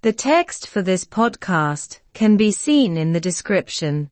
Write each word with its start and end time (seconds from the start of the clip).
The 0.00 0.12
text 0.12 0.68
for 0.68 0.80
this 0.80 1.04
podcast 1.04 1.98
can 2.14 2.36
be 2.36 2.52
seen 2.52 2.96
in 2.96 3.12
the 3.12 3.20
description. 3.20 4.10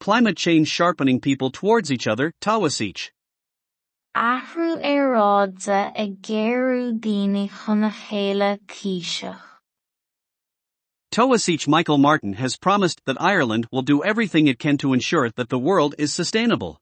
Climate 0.00 0.38
change 0.38 0.68
sharpening 0.68 1.20
people 1.20 1.50
towards 1.50 1.92
each 1.92 2.06
other, 2.06 2.32
Taoiseach. 2.40 3.10
Ahrú 4.16 4.82
éráidse 4.82 5.92
ag 5.94 6.22
géarú 6.22 6.98
daoine 6.98 7.50
chuna 7.50 7.92
chéile 7.92 8.60
císeach. 8.66 9.38
Taoiseach 11.12 11.68
Michael 11.68 11.98
Martin 11.98 12.32
has 12.32 12.56
promised 12.56 13.02
that 13.04 13.20
Ireland 13.20 13.66
will 13.70 13.82
do 13.82 14.02
everything 14.02 14.46
it 14.46 14.58
can 14.58 14.78
to 14.78 14.94
ensure 14.94 15.28
that 15.36 15.50
the 15.50 15.58
world 15.58 15.94
is 15.98 16.14
sustainable. 16.14 16.80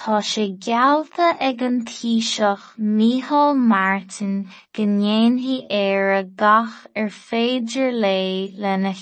Tá 0.00 0.22
sé 0.24 0.58
ag 1.38 1.60
an 1.60 1.84
taoiseach 1.84 3.54
Martin 3.54 4.48
éire 5.70 6.22
gach 6.36 6.86
ar 6.96 7.10
féidir 7.10 7.92
lé 7.92 8.50
lena 8.56 8.92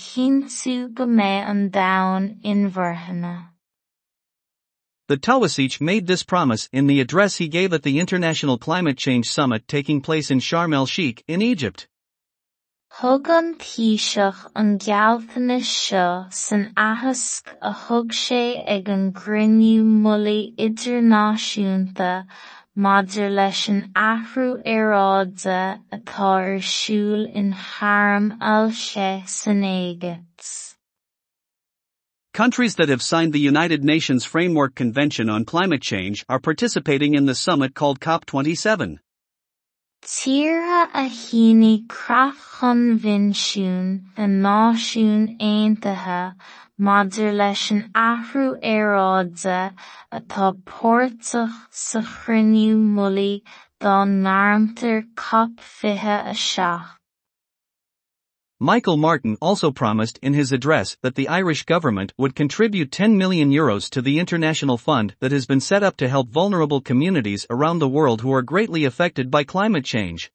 go 0.93 1.07
an. 1.07 2.35
The 5.07 5.17
Taoiseach 5.17 5.81
made 5.81 6.09
this 6.09 6.25
promise 6.25 6.69
in 6.73 6.89
the 6.89 7.01
address 7.01 7.37
he 7.37 7.47
gave 7.47 7.73
at 7.73 7.85
the 7.85 8.01
International 8.01 8.59
Climate 8.59 8.99
Change 8.99 9.31
Summit 9.31 9.69
taking 9.69 10.01
place 10.01 10.33
in 10.33 10.41
Sharm 10.41 10.75
el 10.75 10.87
Sheikh 10.87 11.23
in 11.29 11.41
Egypt. 11.41 11.87
Thug 12.91 13.29
an 13.29 13.55
taoiseach 13.55 14.51
an 14.57 14.79
gealtaine 14.79 15.61
seo 15.61 16.33
san 16.33 16.73
athasc 16.75 17.45
a 17.63 17.73
thug 17.73 18.13
sé 18.13 18.65
ag 18.67 18.89
an 18.89 19.13
gcruinniú 19.13 19.85
molaí 20.05 20.57
idirnáisiúnta 20.57 22.27
maidir 22.87 23.31
leis 23.35 23.69
an 23.69 23.83
athrú 23.95 24.49
aeráide 24.75 25.61
atá 25.93 26.33
ar 26.33 26.59
siúl 26.73 27.29
in 27.33 27.53
Sharm 27.53 28.37
el-Sheikh 28.41 29.29
san 29.29 29.63
Éigipt. 29.63 30.75
Countries 32.35 32.77
that 32.77 32.89
have 32.89 33.03
signed 33.03 33.33
the 33.33 33.49
United 33.53 33.85
Nations 33.85 34.25
Framework 34.25 34.75
Convention 34.75 35.29
on 35.29 35.45
Climate 35.45 35.83
Change 35.83 36.25
are 36.29 36.41
participating 36.41 37.15
in 37.15 37.27
the 37.27 37.35
summit 37.35 37.75
called 37.75 38.01
COP27. 38.01 38.99
Tíortha 40.01 40.89
a 40.95 41.09
shíní 41.09 41.87
creach 41.89 42.39
chonvinsiún 42.59 44.05
na 44.17 44.27
Náisiún 44.27 45.25
Aontaithe 45.41 46.35
maidir 46.79 47.33
leis 47.41 47.65
an 47.73 47.81
athrú 48.03 48.47
aeráide 48.63 49.75
atá 50.13 50.53
páirteach 50.71 51.57
sa 51.71 52.01
chruinniú 52.01 52.79
molaí 52.79 53.43
dá 53.81 53.97
ndéarmtar 54.07 55.03
COP 55.17 55.59
fiche 55.61 56.17
a 56.33 56.35
seacht. 56.35 56.98
Michael 58.61 58.97
Martin 58.97 59.37
also 59.41 59.71
promised 59.71 60.19
in 60.21 60.35
his 60.35 60.51
address 60.51 60.97
that 61.03 61.15
the 61.15 61.29
Irish 61.29 61.63
government 61.63 62.13
would 62.19 62.35
contribute 62.35 62.91
10 62.91 63.17
million 63.17 63.53
euros 63.53 63.89
to 63.91 64.03
the 64.03 64.19
international 64.19 64.77
fund 64.77 65.15
that 65.21 65.31
has 65.31 65.47
been 65.47 65.61
set 65.61 65.85
up 65.85 65.97
to 65.99 66.09
help 66.09 66.29
vulnerable 66.29 66.81
communities 66.81 67.47
around 67.51 67.79
the 67.79 67.89
world 67.89 68.21
who 68.21 68.33
are 68.33 68.43
greatly 68.43 68.85
affected 68.85 69.31
by 69.31 69.45
climate 69.45 69.85
change. 69.85 70.33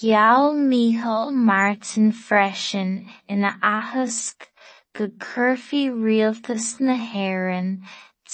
Gheall 0.00 0.54
Micheál 0.54 1.34
Martin 1.34 2.12
freisin 2.12 3.08
ina 3.28 3.58
athasc 3.64 4.36
go 4.92 5.08
curfaí 5.08 5.90
rialtas 5.90 6.78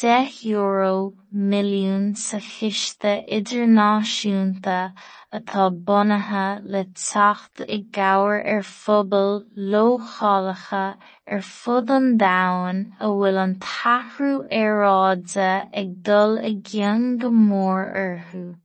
na 0.03 0.25
hÉireann 0.25 0.27
10 0.27 0.47
euro 0.47 1.15
milliún 1.33 2.17
sa 2.17 2.41
chiste 2.41 3.25
idirnáisiúnta 3.29 4.93
atá 5.33 5.71
bunaithe 5.71 6.63
le 6.65 6.85
teacht 6.85 7.61
i 7.69 7.85
gcabhair 7.93 8.45
ar 8.45 8.63
phobal 8.63 9.45
lóghálacha 9.57 10.97
ar 11.27 11.41
fud 11.41 11.91
an 11.91 12.19
domhain 12.19 12.93
a 12.99 13.07
bhfuil 13.07 13.39
an 13.39 13.55
tathrú 13.61 14.49
aeráide 14.51 15.71
ag 15.73 16.03
dul 16.03 16.39
i 16.39 16.55
gceann 16.55 17.19
go 17.19 17.31
mór 17.31 17.87
orthu. 17.95 18.57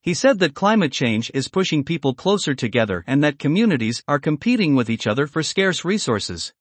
He 0.00 0.14
said 0.14 0.38
that 0.40 0.54
climate 0.54 0.92
change 0.92 1.30
is 1.34 1.48
pushing 1.48 1.84
people 1.84 2.14
closer 2.14 2.54
together 2.54 3.04
and 3.06 3.22
that 3.22 3.38
communities 3.38 4.02
are 4.08 4.18
competing 4.18 4.74
with 4.74 4.90
each 4.90 5.06
other 5.06 5.26
for 5.28 5.42
scarce 5.42 5.84
resources. 5.84 6.52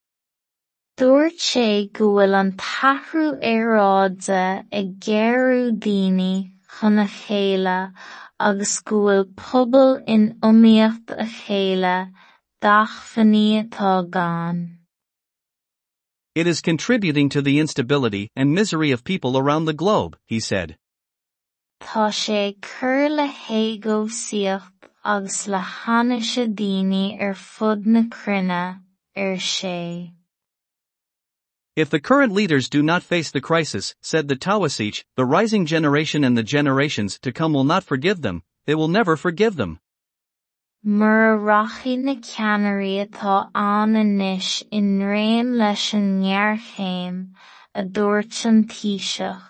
Dúirt 0.98 1.40
sé 1.40 1.92
go 1.94 2.08
bhfuil 2.16 2.34
an 2.40 2.52
tathrú 2.62 3.28
aeráide 3.52 4.66
ag 4.80 4.90
daoine 5.06 6.52
chuna 6.74 7.06
chéile 7.08 7.94
agus 8.40 8.80
go 8.82 9.00
bhfuil 9.06 9.24
pobal 9.36 10.04
in 10.06 10.28
iomaíocht 10.42 11.16
a 11.18 11.26
chéile 11.38 12.12
atá 12.62 14.10
gán. 14.10 14.78
It 16.36 16.48
is 16.48 16.62
contributing 16.62 17.30
to 17.30 17.42
the 17.42 17.60
instability 17.60 18.30
and 18.36 18.54
misery 18.54 18.92
of 18.92 19.04
people 19.04 19.38
around 19.38 19.66
the 19.66 19.74
globe, 19.74 20.18
he 20.26 20.40
said. 20.40 20.78
Tá 21.82 22.08
sé 22.12 22.62
cur 22.62 23.10
le 23.10 23.28
héagósaíocht 23.28 24.90
agus 25.04 25.48
le 25.48 25.60
hanaise 25.60 26.48
daoine 26.54 27.20
ar 27.20 27.34
fud 27.34 27.86
na 27.86 28.04
cruinne 28.04 28.82
ar 29.16 29.36
sé. 29.38 30.14
If 31.74 31.90
the 31.90 32.02
current 32.02 32.34
leaders 32.34 32.68
do 32.68 32.84
not 32.84 33.02
face 33.02 33.32
the 33.32 33.40
crisis, 33.40 33.96
said 34.02 34.28
the 34.28 34.36
Taoiseach, 34.36 35.06
the 35.16 35.26
rising 35.26 35.66
generation 35.66 36.26
and 36.26 36.38
the 36.38 36.44
generations 36.44 37.18
to 37.20 37.32
come 37.32 37.54
will 37.54 37.64
not 37.64 37.86
forgive 37.86 38.22
them, 38.22 38.44
they 38.66 38.76
will 38.76 38.90
never 38.90 39.16
forgive 39.16 39.56
them. 39.56 39.80
Mar 40.84 41.38
rachaí 41.38 41.98
na 41.98 42.16
ceannairí 42.16 43.08
atá 43.08 43.50
an 43.56 43.96
in 43.96 45.00
réim 45.00 45.56
leis 45.56 45.94
an 45.94 46.22
ngearchéim 46.22 47.30
a 47.74 47.84
dúirt 47.84 48.46
an 48.46 48.66
taoiseach. 48.66 49.42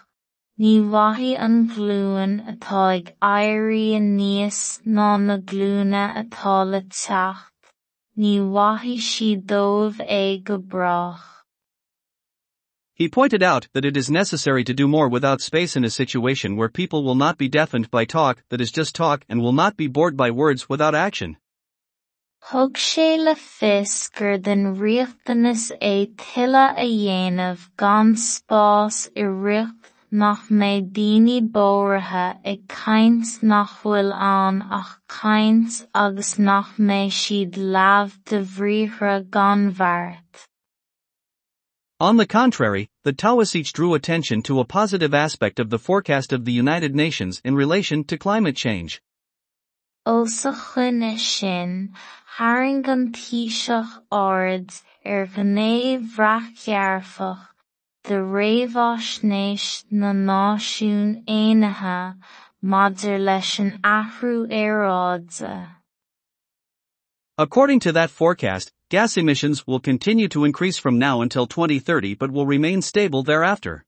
Ní 0.59 0.79
bhaithí 0.79 1.35
an 1.39 1.69
ghlúin 1.69 2.45
atá 2.45 2.97
ag 2.97 3.15
éirí 3.19 3.97
níos 3.99 4.79
ná 4.85 5.17
na 5.19 5.37
glúine 5.39 6.05
atá 6.21 6.69
le 6.69 6.81
teacht, 6.81 7.73
ní 8.15 8.37
bhaithí 8.37 8.97
siad 9.09 9.45
dóibh 9.47 9.99
é 10.07 10.43
go 10.43 10.59
brach. 10.59 11.40
He 12.93 13.07
pointed 13.09 13.41
out 13.41 13.67
that 13.73 13.85
it 13.85 13.95
is 13.95 14.11
necessary 14.11 14.63
to 14.63 14.73
do 14.73 14.87
more 14.87 15.07
without 15.07 15.41
space 15.41 15.75
in 15.75 15.83
a 15.83 15.89
situation 15.89 16.55
where 16.55 16.69
people 16.69 17.03
will 17.03 17.15
not 17.15 17.37
be 17.37 17.47
deafened 17.47 17.89
by 17.89 18.05
talk 18.05 18.43
that 18.49 18.61
is 18.61 18.71
just 18.71 18.95
talk 18.95 19.25
and 19.29 19.41
will 19.41 19.53
not 19.53 19.77
be 19.77 19.87
bored 19.87 20.17
by 20.17 20.29
words 20.31 20.67
without 20.69 20.93
action. 20.93 21.37
Thug 22.43 22.73
sé 22.73 23.17
le 23.17 23.35
fios 23.35 24.11
gur 24.11 24.31
er 24.33 24.37
den 24.37 24.75
riachtanas 24.75 25.71
é 25.79 26.13
tuilleadh 26.15 26.77
a 26.77 26.87
dhéanamh 27.01 27.69
gan 27.77 28.15
spás 28.15 29.07
i 29.15 29.21
riocht 29.21 29.91
nach 30.11 30.49
mbeidh 30.49 30.87
daoine 30.95 31.37
bóirithe 31.57 32.25
ag 32.53 32.67
caint 32.67 33.29
nach 33.51 33.75
bhfuil 33.83 34.11
ann 34.29 34.57
ach 34.79 34.91
caint 35.07 35.77
agus 35.93 36.33
nach 36.49 36.73
mbeidh 36.77 37.13
siad 37.19 37.61
leabhar 37.77 38.17
de 38.31 38.41
bhríothre 38.55 39.15
gan. 39.37 39.61
On 42.01 42.17
the 42.17 42.25
contrary, 42.25 42.89
the 43.03 43.13
Taoiseach 43.13 43.71
drew 43.73 43.93
attention 43.93 44.41
to 44.49 44.59
a 44.59 44.65
positive 44.65 45.13
aspect 45.13 45.59
of 45.59 45.69
the 45.69 45.77
forecast 45.77 46.33
of 46.33 46.45
the 46.45 46.51
United 46.51 46.95
Nations 46.95 47.39
in 47.45 47.53
relation 47.53 48.03
to 48.05 48.17
climate 48.17 48.55
change. 48.55 49.03
Ó 50.07 50.27
sa 50.27 50.51
chuine 50.51 51.19
sin, 51.19 51.93
thairng 52.39 52.87
an 52.87 53.11
taoiseach 53.11 54.01
ard 54.11 54.73
ar 55.05 55.21
er 55.21 55.27
gnéamh-bhreachearfach 55.27 57.49
de 58.05 58.15
réamhaisnéis 58.15 59.85
na 59.91 60.11
Náisiún 60.11 61.23
Aontaithe 61.27 62.15
maidir 62.63 63.19
leis 63.19 63.59
an 63.59 63.79
athrú 63.83 64.49
aeráide. 64.49 65.67
According 67.37 67.79
to 67.81 67.91
that 67.91 68.09
forecast, 68.09 68.71
gas 68.91 69.15
emissions 69.15 69.65
will 69.65 69.79
continue 69.79 70.27
to 70.27 70.43
increase 70.43 70.77
from 70.77 70.99
now 70.99 71.21
until 71.21 71.47
2030 71.47 72.15
but 72.15 72.29
will 72.29 72.45
remain 72.45 72.81
stable 72.81 73.23
thereafter. 73.23 73.85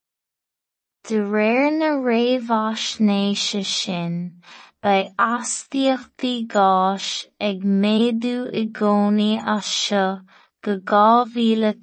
De 1.03 1.15
réir 1.15 1.77
na 1.77 1.99
réamhaisnéise 1.99 3.65
sin, 3.65 4.41
ba 4.81 5.11
astaíochtaí 5.19 6.47
gáis 6.47 7.27
ag 7.37 7.59
méadú 7.83 8.47
i 8.61 8.63
gcónaí 8.71 9.43
as 9.45 9.65
seo 9.65 10.21
go 10.63 10.77
dhá 10.79 11.27
mhíle 11.27 11.73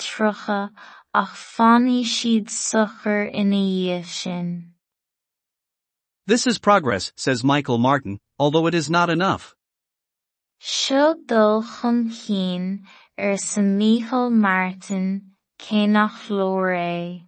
ach 1.12 1.36
fainní 1.36 2.00
siad 2.14 2.48
sochar 2.48 3.28
ina 3.34 3.62
dhiaidh 3.68 4.06
sin. 4.06 4.72
This 6.26 6.46
is 6.46 6.58
progress, 6.58 7.12
says 7.16 7.44
Michael 7.44 7.76
Martin, 7.76 8.18
although 8.38 8.66
it 8.66 8.74
is 8.74 8.88
not 8.88 9.10
enough. 9.10 9.54
Seo 10.62 11.14
dul 11.26 11.62
chun 11.62 12.10
cinn 12.10 12.86
ar 13.20 13.36
sa 13.36 13.60
Micheál 13.60 14.32
Martin 14.32 15.20
cé 15.60 15.86
nach 15.86 16.28
leor 16.28 16.74
é. 16.74 17.22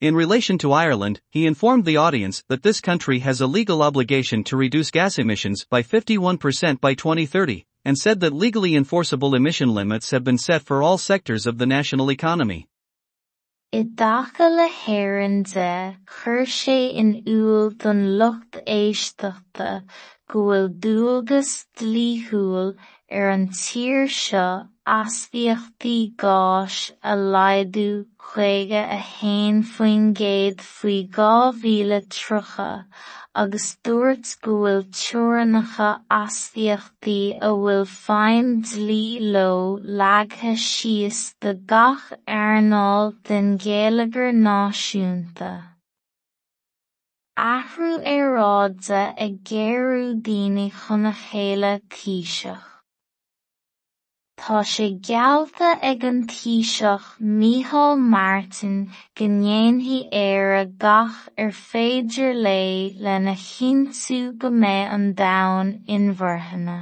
In 0.00 0.16
relation 0.16 0.58
to 0.58 0.72
Ireland, 0.72 1.20
he 1.30 1.46
informed 1.46 1.84
the 1.84 1.96
audience 1.96 2.42
that 2.48 2.62
this 2.62 2.80
country 2.80 3.20
has 3.20 3.40
a 3.40 3.46
legal 3.46 3.82
obligation 3.82 4.42
to 4.44 4.56
reduce 4.56 4.90
gas 4.90 5.18
emissions 5.18 5.64
by 5.68 5.82
51% 5.82 6.80
by 6.80 6.94
2030, 6.94 7.66
and 7.84 7.96
said 7.96 8.20
that 8.20 8.32
legally 8.32 8.74
enforceable 8.74 9.34
emission 9.34 9.72
limits 9.74 10.10
have 10.10 10.24
been 10.24 10.38
set 10.38 10.62
for 10.62 10.82
all 10.82 10.98
sectors 10.98 11.46
of 11.46 11.58
the 11.58 11.66
national 11.66 12.10
economy. 12.10 12.68
I 13.74 13.84
dtaca 13.84 14.50
le 14.50 14.68
hÉireann 14.68 15.44
de 15.52 15.96
chuir 16.06 16.46
sé 16.46 16.92
in 16.92 17.22
úl 17.24 17.76
don 17.78 18.18
lucht 18.18 18.60
éisteachta 18.66 19.84
dualgas 20.84 21.52
dlíthiúil 21.78 22.74
ar 23.20 23.32
an 23.36 23.48
tír 23.62 24.06
seo 24.18 24.50
easpaíochtaí 24.98 25.96
gáis 26.22 26.76
a 27.10 27.12
laghdú 27.34 27.88
chuige 28.26 28.82
a 28.98 29.00
haon 29.08 29.58
faoin 29.72 30.06
gcéad 30.20 30.62
faoi 30.68 31.00
dhá 31.16 31.34
mhíle 31.58 31.98
tríocha 32.14 32.70
agus 33.42 33.66
dúirt 33.84 34.32
go 34.44 34.56
a 37.48 37.50
bhfuil 37.56 37.84
feidhm 37.92 38.50
dlí 38.70 39.04
leo 39.34 39.78
leagatha 40.00 40.54
síos 40.68 41.20
de 41.40 41.54
gach 41.74 42.06
airneall 42.38 43.12
den 43.28 43.52
Ghaeilgeoir 43.66 44.32
Náisiúnta. 44.46 45.71
Athrú 47.42 47.98
é 48.06 48.18
ráide 48.22 49.00
ag 49.18 49.32
géarú 49.42 50.14
daoine 50.26 50.66
chuna 50.70 51.10
chéile 51.10 51.82
taoiseach. 51.90 52.68
Tá 54.38 54.62
sé 54.62 54.86
geallta 55.08 55.70
ag 55.90 56.04
an 56.04 56.20
taoiseach 56.30 57.18
Micheál 57.18 57.98
Martin 57.98 58.76
go 59.18 59.26
ndéanfaí 59.26 59.98
éire 60.22 60.62
gach 60.78 61.18
ar 61.36 61.50
féidir 61.50 62.32
lé 62.46 62.94
lena 63.02 63.34
chinntiú 63.34 64.38
go 64.38 64.48
mbeidh 64.60 64.94
an 64.94 65.10
domhan 65.18 65.68
inmhorthanna. 65.98 66.78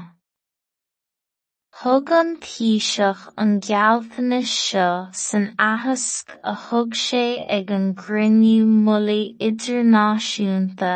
Thug 1.80 2.10
an 2.12 2.32
taoiseach 2.44 3.20
an 3.42 3.52
gealltanas 3.66 4.50
seo 4.62 4.88
san 5.20 5.44
athosc 5.66 6.34
a 6.50 6.52
thug 6.64 6.98
sé 7.02 7.22
ag 7.58 7.70
an 7.76 7.86
gcruinniú 8.00 8.66
molaí 8.88 9.22
idirnáisiúnta 9.48 10.92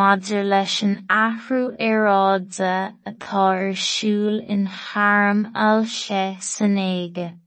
maidir 0.00 0.44
leis 0.50 0.76
an 0.88 0.94
athrú 1.20 1.62
aráide 1.88 2.74
atá 3.12 3.46
ar 3.54 3.72
siúl 3.86 4.36
in 4.56 4.66
charm 4.82 5.46
ailse 5.68 6.22
san 6.52 6.76
éigeacht. 6.84 7.41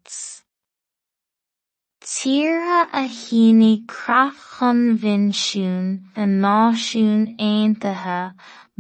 Tíortha 2.25 2.89
a 2.92 3.06
shíní 3.07 3.86
creach 3.86 4.38
chun 4.57 4.98
bhfinsún 4.98 5.83
na 6.16 6.25
Náisiún 6.25 7.38
Aontaithe 7.48 8.33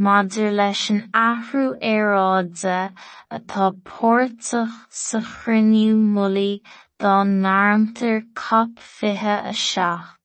maidir 0.05 0.51
leis 0.59 0.89
an 0.89 1.01
athrú 1.23 1.65
aráide 1.89 2.79
atá 3.37 3.67
páirteach 3.89 4.73
sa 4.89 5.19
chruinniú 5.21 5.93
fiche 8.79 9.37
a 9.51 9.53
seacht. 9.53 10.17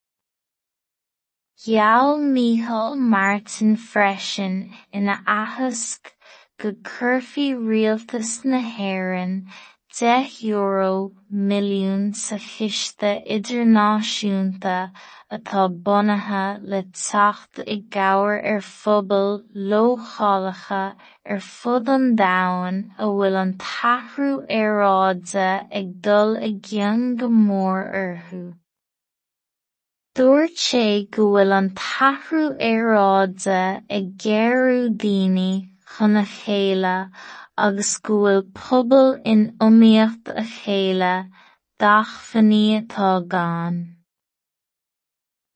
Gheall 1.63 2.17
Micheál 2.21 2.97
Martin 2.97 3.77
freisin 3.77 4.73
ina 4.95 5.21
athosc 5.27 6.15
go 6.59 6.73
gcuirfí 6.73 7.53
rialtas 7.53 8.47
na 8.47 8.61
€10 9.91 11.11
milliún 11.31 12.15
sa 12.15 12.39
chiste 12.39 13.11
idirnáisiúnta 13.27 14.93
atá 15.37 15.63
bunaithe 15.87 16.63
le 16.63 16.81
teacht 16.95 17.59
i 17.75 17.77
gcabhair 17.95 18.39
ar 18.53 18.63
phobal 18.67 19.43
lóghálacha 19.73 20.83
ar 21.27 21.41
fud 21.47 21.91
an 21.97 22.07
domhain 22.21 22.79
a 22.99 23.09
bhfuil 23.11 23.41
an 23.43 23.53
tathrú 23.65 24.31
aráide 24.61 25.49
ag 25.81 25.91
dul 26.07 26.39
i 26.51 26.53
gceann 26.69 27.05
go 27.19 27.29
mór 27.41 27.83
orthu. 28.03 28.45
Dúirt 30.15 30.57
sé 30.69 30.87
go 31.11 31.33
bhfuil 31.33 31.59
an 31.59 31.73
tathrú 31.83 32.47
aráide 32.71 33.61
ag 33.99 34.15
géarú 34.27 34.81
daoine 35.05 35.51
chuna 35.97 36.25
chéile 36.39 36.97
agus 37.67 37.93
go 38.09 38.17
bhfuil 38.23 38.43
pobal 38.59 39.09
in 39.33 39.41
iomaíocht 39.67 40.31
a 40.43 40.45
chéile 40.57 41.15
dach 41.85 42.15
fanní 42.29 42.63
atá 42.81 43.11
gán. 43.35 43.77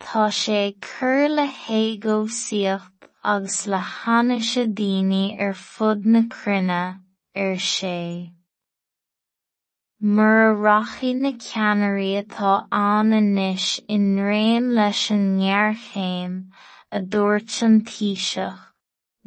Tá 0.04 0.24
sé 0.40 0.60
cur 0.88 1.28
le 1.36 1.46
héagósaíocht 1.60 3.08
agus 3.32 3.58
le 3.66 3.80
hanaise 3.92 4.64
daoine 4.80 5.24
ar 5.46 5.54
fud 5.54 6.04
na 6.04 6.22
cruinne 6.34 6.82
ar 7.44 7.56
sé. 7.70 7.98
Mura 10.14 10.52
rachaidh 10.66 11.20
na 11.24 11.32
ceannairí 11.46 12.10
atá 12.22 12.52
ann 12.82 13.16
anois 13.20 13.68
i 13.88 13.96
ndraon 14.02 14.66
leis 14.78 15.02
an 15.16 15.24
ngearchéim 15.38 16.34
a 16.92 17.00
dúirt 17.00 17.62
an 17.66 17.80
Taoiseach, 17.88 18.60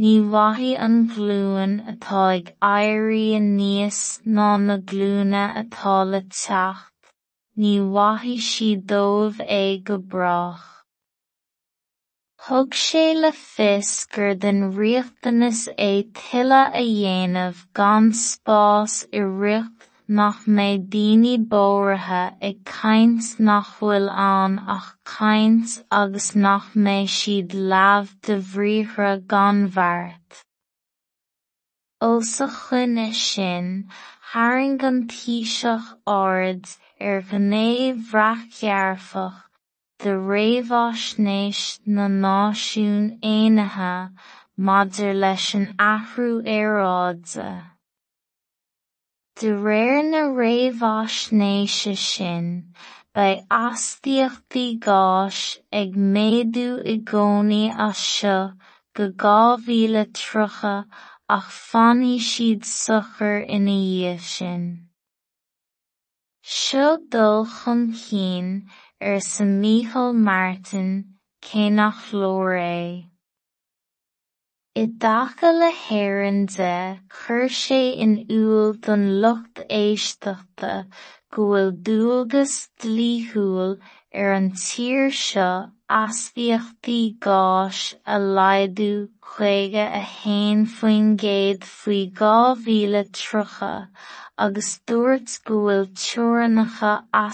ní 0.04 0.14
bhfaigheadh 0.32 0.82
an 0.86 0.96
glúin 1.12 1.72
atá 1.92 2.24
ag 2.36 2.50
éirí 2.72 3.26
aníos 3.38 4.02
ná 4.38 4.50
na 4.66 4.76
glúine 4.90 5.44
atá 5.62 5.96
le 6.12 6.22
teacht, 6.40 7.14
ní 7.62 7.72
bhfaigheadh 7.94 8.44
siad 8.50 8.84
dóibh 8.92 9.40
é 9.62 9.64
go 9.88 9.98
brach. 10.12 10.66
Thug 12.46 12.78
sé 12.82 13.06
le 13.22 13.32
fios 13.32 13.92
gur 14.14 14.36
den 14.44 14.62
riachtanas 14.78 15.62
é 15.90 15.92
tuilleadh 16.20 16.78
a 16.82 16.84
dhéanamh 16.90 17.66
gan 17.80 18.06
spás 18.26 18.94
i 19.12 19.22
riocht 19.42 19.77
nach 20.08 20.46
mé 20.48 20.80
daoine 20.94 21.36
bóirithe 21.52 22.24
ag 22.50 22.58
caint 22.64 23.40
nach 23.40 23.72
bhfuil 23.78 24.10
an 24.26 24.60
ach 24.76 24.92
caint 25.04 25.84
agus 25.92 26.36
nach 26.36 26.70
mé 26.74 27.00
siad 27.16 27.52
lámh 27.74 28.14
de 28.28 28.38
bhríthra 28.52 29.14
ganmhart. 29.34 30.44
Ó 32.02 32.24
sa 32.24 32.48
chuine 32.48 33.14
sin, 33.14 33.90
Haring 34.32 34.84
an 34.84 35.08
tíiseach 35.12 35.90
áid 36.06 36.78
ar 37.00 37.22
gnéomhreacearfach 37.30 39.42
de 40.00 40.12
réomhásnéis 40.30 41.80
na 41.86 42.08
náisiún 42.08 43.20
éanathe 43.22 44.12
madidir 44.58 45.16
leis 45.24 45.56
an 45.56 45.68
ahrú 45.80 46.30
éráide. 46.60 47.77
Sin, 51.96 52.46
beidh 53.14 53.46
astaíochtaí 53.54 54.80
gáis 54.86 55.40
ag 55.80 55.92
méadú 56.16 56.70
i 56.94 56.96
gcónaí 57.10 57.70
as 57.88 58.00
seo 58.14 58.40
go 58.96 59.06
dhá 59.22 59.42
mhíle 59.66 60.04
tríocha 60.18 60.74
ach 61.38 61.50
fannaigh 61.70 62.26
siad 62.30 62.62
sochar 62.66 63.38
ina 63.58 63.78
dhiaidh 63.78 64.26
Martin 70.30 70.90
cé. 71.46 71.64
I 74.78 74.86
dtaca 74.86 75.50
le 75.60 75.70
hÉireann 75.84 76.42
de 76.56 76.74
chuir 77.20 77.48
sé 77.60 77.80
in 78.06 78.12
úl 78.40 78.74
don 78.88 79.06
lucht 79.24 79.62
éisteachta 79.78 80.74
go 81.34 81.46
bhfuil 81.52 81.72
dualgas 81.88 82.54
dlíthiúil 82.84 83.74
ar 84.24 84.36
an 84.36 84.52
tír 84.66 85.10
seo 85.22 85.50
chuige 89.24 89.86
a 90.00 90.02
faoin 90.04 90.66
faoi 90.68 92.12
agus 94.38 94.80
dúirt 94.86 95.44
go 95.46 95.60
bhfuil 95.70 96.60
a 96.60 97.30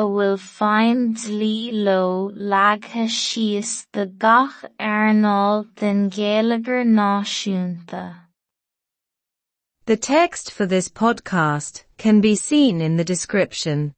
bhfuil 0.00 1.12
dlí 1.24 1.58
leo 1.72 2.30
leagatha 2.52 3.04
síos 3.18 3.84
de 3.92 4.06
gach 4.06 4.64
den 5.76 6.08
Náisiúnta. 6.84 8.04
The 9.84 9.98
text 9.98 10.50
for 10.50 10.64
this 10.64 10.88
podcast 10.88 11.84
can 11.98 12.22
be 12.22 12.34
seen 12.34 12.80
in 12.80 12.96
the 12.96 13.04
description. 13.04 13.92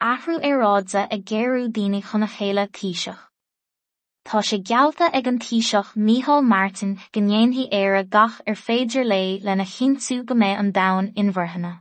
ahrú 0.00 0.40
éráidsa 0.40 1.06
a 1.10 1.18
ggéirú 1.18 1.68
daoine 1.68 2.00
chun 2.02 2.20
na 2.20 2.26
chéile 2.26 2.64
tíiseach. 2.72 3.20
Tá 4.24 4.40
sé 4.40 4.58
gealta 4.62 5.10
ag 5.12 5.26
an 5.28 5.38
tíiseach 5.38 5.94
Michal 5.96 6.40
Martin 6.42 6.96
gnéonhí 7.12 7.68
éire 7.70 8.08
gach 8.08 8.40
ar 8.46 8.56
féidir 8.56 9.04
lé 9.04 9.40
lena 9.44 9.64
chinú 9.64 10.24
go 10.24 10.34
méid 10.34 10.58
an 10.58 10.72
dain 10.72 11.12
inmharthanna. 11.16 11.72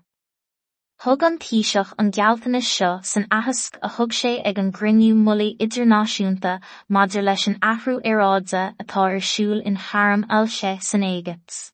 Thg 1.00 1.24
an 1.24 1.40
tíiseach 1.40 1.94
an 1.98 2.12
gealtanas 2.12 2.68
seo 2.76 2.92
san 3.04 3.26
ahasc 3.32 3.80
a 3.82 3.90
thug 3.96 4.12
sé 4.12 4.34
ag 4.44 4.60
an 4.60 4.72
grinniú 4.74 5.16
mulaí 5.16 5.56
idirnáisiúnta 5.66 6.60
madidir 6.90 7.24
leis 7.24 7.48
an 7.48 7.60
ahrú 7.72 8.00
éráidsa 8.04 8.64
atá 8.84 9.04
ar 9.08 9.22
siúil 9.32 9.62
in 9.64 9.78
Haram 9.88 10.26
el 10.30 10.48
sé 10.60 10.78
san 10.82 11.04
Éigipt. 11.04 11.72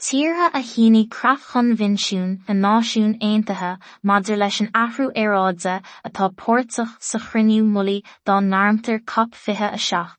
Tíortha 0.00 0.46
a 0.54 0.60
chéanaí 0.62 1.06
creach 1.10 1.42
chun 1.52 1.76
vinisiún 1.76 2.30
na 2.48 2.54
náisiún 2.54 3.18
Aontaithe 3.20 3.72
maidir 4.02 4.38
leis 4.38 4.60
an 4.62 4.68
athrú 4.82 5.08
aráidse 5.22 5.74
atá 6.08 6.28
póirteach 6.42 6.94
sa 7.08 7.18
chruinniú 7.18 7.66
mulaí 7.72 7.96
dá 8.24 8.36
náirmtar 8.40 9.04
cop 9.04 9.34
fithe 9.34 9.68
a 9.68 9.80
seach. 9.86 10.14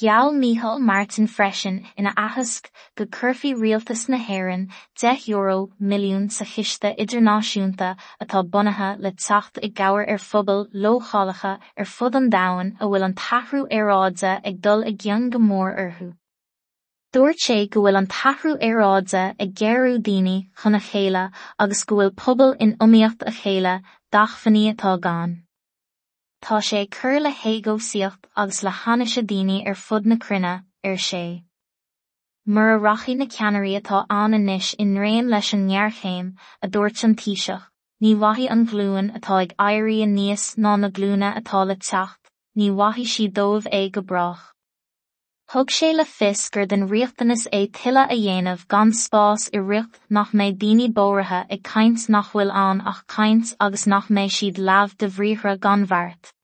Gheall 0.00 0.30
Micheál 0.42 0.78
Martin 0.90 1.26
freisin 1.26 1.80
ina 1.98 2.12
athasc 2.26 2.70
go 2.94 3.04
curfií 3.16 3.52
rialtas 3.62 4.08
na 4.08 4.16
hÉireann 4.28 4.70
10 4.94 5.26
euro 5.34 5.58
milliún 5.80 6.30
sa 6.30 6.44
chiste 6.44 6.94
idirnáisiúnta 6.96 7.90
atá 8.22 8.44
bunaithe 8.44 8.92
le 9.00 9.10
teacht 9.10 9.58
i 9.60 9.72
gabhar 9.82 10.06
ar 10.06 10.22
phobal 10.28 10.64
lóchalacha 10.86 11.58
ar 11.76 11.90
fud 11.96 12.22
an 12.22 12.30
domhain 12.30 12.72
a 12.78 12.86
bhfuil 12.86 13.10
an 13.10 13.18
tathrú 13.26 13.66
aráidse 13.80 14.38
ag 14.38 14.62
dul 14.68 14.86
i 14.92 14.94
gceann 14.94 15.30
go 15.34 15.42
mór 15.50 15.74
orthu. 15.88 16.12
Dúirt 17.18 17.40
sé 17.42 17.54
go 17.66 17.80
bhfuil 17.82 17.96
an 17.98 18.06
tathrú 18.14 18.50
aráidse 18.64 19.20
ag 19.44 19.54
géirú 19.60 19.94
daoine 20.08 20.34
chuna 20.62 20.78
chéile 20.88 21.22
agus 21.64 21.80
go 21.82 21.96
bhfuil 21.96 22.12
pobal 22.20 22.52
in 22.64 22.74
iomaíocht 22.84 23.24
a 23.30 23.32
chéile 23.38 23.72
dach 24.16 24.34
fanní 24.42 24.60
atá 24.72 24.92
gan. 25.06 25.32
Tá 26.46 26.58
sé 26.66 26.82
cur 26.96 27.18
le 27.18 27.32
héagósaíocht 27.38 28.28
agus 28.42 28.62
le 28.62 28.70
hanaise 28.70 29.24
daoine 29.32 29.66
ar 29.66 29.74
fud 29.80 30.06
na 30.06 30.18
cruinne 30.24 30.52
ar 30.90 31.00
sé. 31.06 31.22
Mar 32.46 32.70
a 32.74 32.78
rachaí 32.84 33.16
na 33.16 33.26
ceanirí 33.36 33.72
atá 33.80 34.04
an 34.18 34.38
inis 34.38 34.68
in 34.74 34.94
réon 34.94 35.32
leis 35.34 35.52
an 35.58 35.66
nearchéim 35.70 36.28
a 36.62 36.68
dúirt 36.68 37.02
an 37.08 37.16
tíiseach, 37.16 37.64
ní 38.00 38.14
wahí 38.14 38.46
an 38.48 38.64
glúin 38.74 39.10
atá 39.18 39.40
ag 39.42 39.56
airí 39.58 39.98
a 40.04 40.06
níos 40.06 40.46
ná 40.56 40.78
na 40.78 40.88
glúna 41.00 41.34
atá 41.42 41.66
le 41.66 41.74
techt, 41.74 42.30
ní 42.56 42.70
wahí 42.70 43.08
si 43.16 43.28
dómh 43.40 43.66
é 43.72 43.90
go 43.90 44.02
brach. 44.02 44.54
Thug 45.52 45.70
sé 45.70 45.94
le 45.96 46.04
fis 46.04 46.50
gur 46.50 46.66
den 46.66 46.88
riochtanas 46.88 47.46
é 47.58 47.60
tuile 47.72 48.02
a 48.04 48.16
dhéanamh 48.22 48.66
gan 48.68 48.90
spás 48.92 49.48
i 49.56 49.60
riocht 49.68 49.96
nach 50.10 50.34
méid 50.40 50.58
daoine 50.60 50.88
bóirithe 50.98 51.38
ag 51.54 51.62
caint 51.68 52.04
nach 52.14 52.32
bhfuil 52.32 52.52
an 52.62 52.82
ach 52.90 53.00
caint 53.14 53.54
agus 53.66 53.86
nach 53.86 54.10
méid 54.18 54.34
siad 54.34 54.60
leabh 54.68 54.92
de 54.98 55.08
bhríthre 55.08 55.54
gan 55.58 55.86
bhart. 55.86 56.34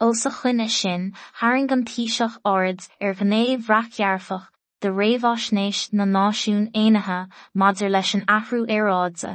Ó 0.00 0.14
sa 0.20 0.30
chuine 0.38 0.68
sin 0.70 1.10
haing 1.40 1.68
an 1.72 1.84
tíiseach 1.90 2.38
ard 2.54 2.86
ar 3.00 3.18
gnéomh 3.24 3.66
bhreachearfach 3.66 4.46
de 4.82 4.94
réomhásnéis 5.00 5.80
na 5.92 6.06
náisiún 6.14 6.70
éanathe 6.82 7.20
madidir 7.58 7.90
leis 7.90 8.14
an 8.14 8.28
athrú 8.38 8.62
aráidse. 8.76 9.34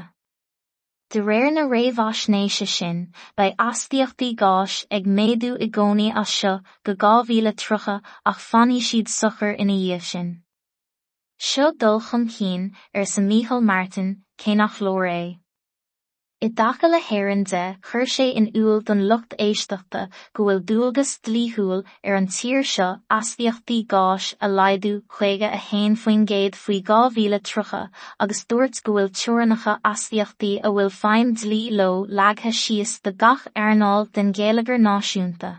De 1.09 1.21
réir 1.21 1.51
na 1.53 1.63
réomhásnéise 1.73 2.67
sin 2.67 2.97
ba 3.37 3.45
astíochtaí 3.69 4.35
gáis 4.35 4.73
ag 4.91 5.03
méadú 5.17 5.51
i 5.65 5.67
gcónaí 5.75 6.11
as 6.21 6.29
seo 6.37 6.55
go 6.83 6.93
gámhíle 7.03 7.53
trucha 7.55 7.95
ach 8.25 8.41
fanní 8.49 8.79
siad 8.87 9.07
sochar 9.07 9.53
ina 9.55 9.77
dhéobh 9.83 10.07
sin. 10.11 10.29
Seo 11.39 11.71
dul 11.71 12.01
chun 12.07 12.27
cín 12.27 12.63
ar 12.93 13.05
sa 13.05 13.21
Micheál 13.21 13.63
Martin 13.63 14.09
cé 14.37 14.55
nach 14.55 14.79
lór 14.81 15.05
é. 15.07 15.39
I 16.39 16.49
dtaca 16.49 16.87
le 16.87 16.99
héann 17.01 17.43
de 17.49 17.61
chuir 17.81 18.09
sé 18.15 18.25
in 18.39 18.51
úil 18.53 18.83
don 18.87 18.99
lucht 19.11 19.31
éisteachta 19.45 20.03
go 20.35 20.43
bhfuil 20.45 20.61
dúilgus 20.71 21.13
tlíthúil 21.25 21.81
ar 22.05 22.17
an 22.19 22.27
tír 22.35 22.61
seo 22.73 22.89
asíochttaí 23.17 23.79
gáis 23.93 24.27
a 24.39 24.51
laidú 24.59 24.93
chuige 25.15 25.49
a 25.49 25.57
héin 25.71 25.97
faoin 26.03 26.29
géad 26.31 26.61
faoi 26.61 26.79
gá 26.93 27.01
bhíle 27.17 27.41
trucha 27.41 27.83
agus 28.19 28.45
dúirt 28.45 28.83
go 28.83 28.99
bhfuil 28.99 29.13
teúrannacha 29.19 29.79
asíochttaí 29.95 30.55
a 30.61 30.69
bhfuil 30.69 30.97
féim 31.01 31.33
dlí 31.43 31.63
lo 31.81 31.91
leagthe 32.05 32.53
síos 32.63 32.99
de 33.01 33.17
gach 33.25 33.49
airnáil 33.55 34.11
den 34.13 34.31
ggéalagar 34.31 34.77
náisiúnta. 34.77 35.57